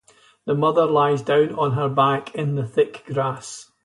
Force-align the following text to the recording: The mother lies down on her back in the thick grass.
The 0.45 0.55
mother 0.55 0.87
lies 0.87 1.21
down 1.21 1.53
on 1.59 1.73
her 1.73 1.87
back 1.87 2.33
in 2.33 2.55
the 2.55 2.65
thick 2.65 3.05
grass. 3.05 3.69